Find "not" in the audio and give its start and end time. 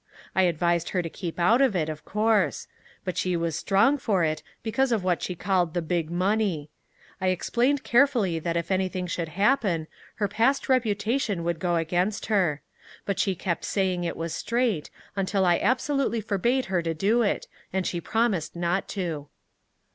18.55-18.87